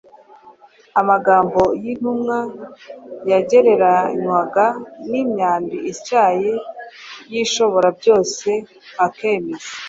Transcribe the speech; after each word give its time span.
Amagambo 1.01 1.61
y’intumwa 1.83 2.37
yagereranywaga 3.31 4.65
n’imyambi 5.09 5.77
ityaye 5.91 6.51
y’Ishoborabyose 7.31 8.49
akemeza 9.05 9.69